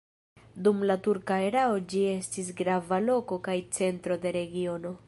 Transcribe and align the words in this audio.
Dum 0.67 0.79
la 0.91 0.95
turka 1.07 1.37
erao 1.49 1.77
ĝi 1.93 2.01
estis 2.15 2.51
grava 2.63 3.01
loko 3.07 3.41
kaj 3.51 3.59
centro 3.81 4.21
de 4.27 4.35
regiono. 4.41 4.99